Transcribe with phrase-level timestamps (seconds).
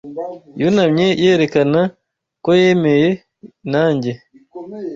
[0.61, 1.81] Yunamye yerekana
[2.43, 3.09] ko yemeye
[3.71, 4.11] nanjye.